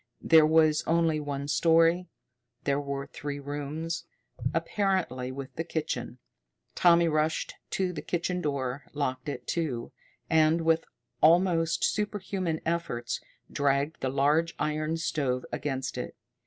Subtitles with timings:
[0.23, 2.07] There was only one story, and
[2.63, 4.05] there were three rooms,
[4.51, 6.17] apparently, with the kitchen.
[6.73, 9.91] Tommy rushed to the kitchen door, locked it, too,
[10.27, 10.85] and, with
[11.21, 16.15] almost super human efforts, dragged the large iron stove against it.